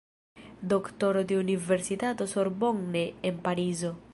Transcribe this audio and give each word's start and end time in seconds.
Doktoro 0.71 1.21
de 1.23 1.35
Universitato 1.41 2.25
Sorbonne 2.33 3.05
en 3.29 3.35
Parizo. 3.45 3.91